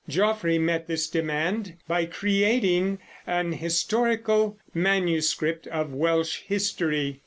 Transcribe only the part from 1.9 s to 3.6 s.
creating an